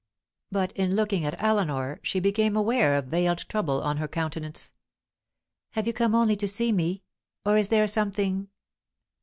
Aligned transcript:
But 0.51 0.71
in 0.71 0.95
looking 0.95 1.25
at 1.25 1.35
Eleanor, 1.39 1.99
she 2.01 2.19
became 2.19 2.55
aware 2.55 2.95
of 2.95 3.05
veiled 3.05 3.45
trouble 3.47 3.83
on 3.83 3.97
her 3.97 4.07
countenance. 4.07 4.71
"Have 5.73 5.85
you 5.85 5.93
come 5.93 6.15
only 6.15 6.35
to 6.37 6.47
see 6.47 6.71
me? 6.71 7.03
Or 7.45 7.55
is 7.55 7.69
there 7.69 7.85
something 7.85 8.49